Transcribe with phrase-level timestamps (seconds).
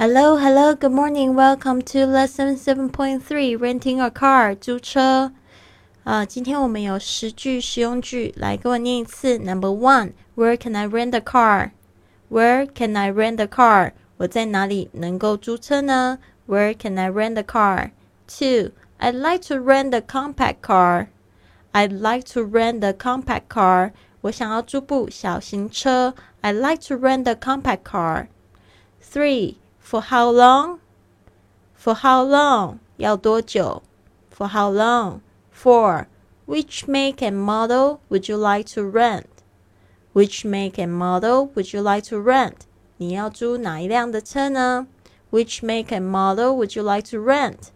[0.00, 1.34] Hello, hello, good morning.
[1.34, 3.56] Welcome to lesson seven point three.
[3.56, 5.32] Renting a car，租车。
[6.04, 9.38] 啊，今天我们有十句实用句，来跟我念一次。
[9.38, 11.70] Number one, Where can I rent a car?
[12.30, 13.92] Where can I rent a car?
[14.18, 16.18] 我在哪里能够租车呢？
[16.46, 17.90] Where can I rent a car?
[18.28, 21.08] Two, I'd like to rent a compact car.
[21.72, 23.92] I'd like to rent a compact car.
[24.20, 26.14] 我想要租部小型车。
[26.42, 28.28] I'd like to rent a compact car.
[29.02, 29.56] Three.
[29.80, 30.80] For how long?
[31.74, 32.78] For how long?
[32.96, 33.82] 要多久？
[34.36, 35.20] For how long?
[35.52, 36.06] Four.
[36.46, 39.26] Which make and model would you like to rent?
[40.12, 42.66] Which make and model would you like to rent?
[42.98, 44.86] 你要租哪一辆的车呢？
[45.30, 47.70] Which make and model would you like to rent?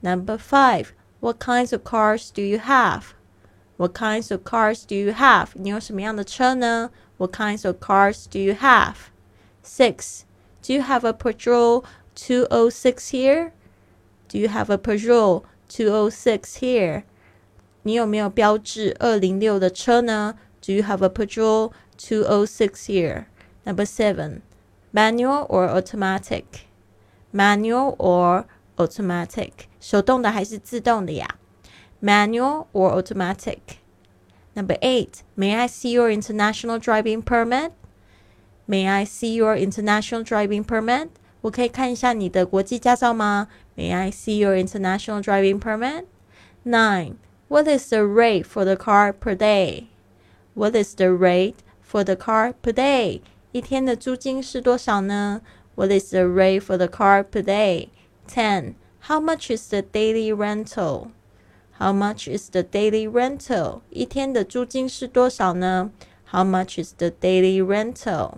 [0.00, 0.92] Number five.
[1.20, 3.14] What kinds of cars do you have?
[3.76, 5.48] What kinds of cars do you have?
[5.54, 6.90] 你有什么样的车呢？
[7.18, 8.94] What kinds of cars do you have?
[9.64, 10.22] Six.
[10.66, 13.52] Do you have a Peugeot 206 here?
[14.28, 17.04] Do you have a Peugeot 206 here?
[17.82, 20.36] 你有没有标致二零六的车呢？
[20.64, 23.24] Do you have a Peugeot 206 here?
[23.64, 24.42] Number seven,
[24.92, 26.44] manual or automatic?
[27.32, 28.44] Manual or
[28.76, 29.50] automatic?
[29.80, 31.36] 手动的还是自动的呀？
[32.00, 33.78] Manual or automatic?
[34.54, 37.72] Number eight, may I see your international driving permit?
[38.66, 41.08] May I see your international driving permit?
[41.42, 43.48] 我可以看一下你的国际驾照吗？
[43.76, 46.04] May I see your international driving permit?
[46.64, 47.16] Nine.
[47.48, 49.88] What is the rate for the car per day?
[50.54, 53.20] What is the rate for the car per day?
[53.50, 55.42] 一天的租金是多少呢？
[55.74, 57.88] What is the rate for the car per day?
[58.28, 58.74] Ten.
[59.08, 61.08] How much is the daily rental?
[61.78, 63.80] How much is the daily rental?
[63.90, 65.90] 一天的租金是多少呢？
[66.30, 68.34] How much is the daily rental?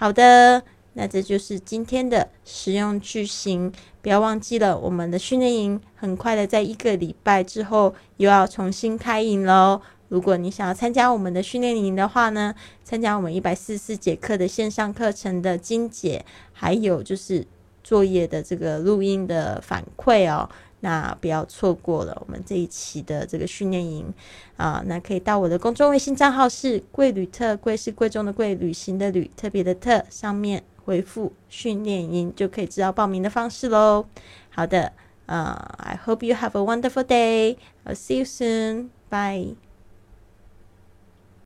[0.00, 3.72] 好的，那这就是今天的实用句型。
[4.00, 9.82] 不要忘记了，我们的训练营很快的在一个礼拜之后又要重新开营喽。
[10.06, 12.54] 如果你想要参加我们的训练营的话呢，
[12.84, 17.44] 参加我们一百四十四节课的线上课程的精简，还有就是
[17.82, 20.48] 作业的这个录音的反馈哦。
[20.80, 24.12] 那不要错过了我们这一期的这个训练营
[24.56, 24.82] 啊！
[24.86, 34.06] 那可以到我的公众微信账号是“贵旅特”，贵是贵重的贵，旅行的旅，特别的特，上面回复“训练营”就可以知道报名的方式喽。
[34.50, 34.92] 好的，
[35.26, 37.56] 呃，I hope you have a wonderful day.
[37.84, 38.90] I'll see you soon.
[39.10, 39.67] Bye.